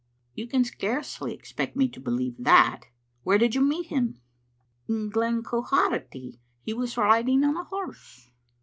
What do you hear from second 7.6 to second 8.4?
horse."